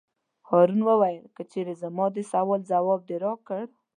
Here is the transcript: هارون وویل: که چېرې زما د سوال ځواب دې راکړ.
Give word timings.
هارون 0.49 0.81
وویل: 0.85 1.25
که 1.35 1.43
چېرې 1.51 1.73
زما 1.83 2.05
د 2.13 2.17
سوال 2.31 2.61
ځواب 2.71 3.01
دې 3.09 3.15
راکړ. 3.25 3.63